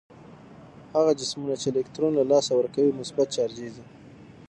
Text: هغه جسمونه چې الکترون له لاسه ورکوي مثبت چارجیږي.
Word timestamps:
هغه 0.95 1.11
جسمونه 1.19 1.55
چې 1.61 1.67
الکترون 1.71 2.11
له 2.15 2.23
لاسه 2.31 2.51
ورکوي 2.55 2.97
مثبت 3.01 3.27
چارجیږي. 3.35 3.83